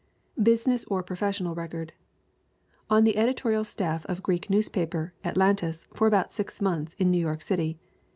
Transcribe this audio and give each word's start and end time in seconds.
Business 0.41 0.83
or 0.85 1.03
professional 1.03 1.53
record: 1.53 1.93
On 2.89 3.03
the 3.03 3.17
editorial 3.17 3.63
staff 3.63 4.03
of 4.07 4.23
Greek 4.23 4.49
newspaper 4.49 5.13
Atlantis 5.23 5.85
for 5.93 6.07
about 6.07 6.33
six 6.33 6.59
months 6.59 6.95
in 6.95 7.11
New 7.11 7.21
York 7.21 7.43
City. 7.43 7.77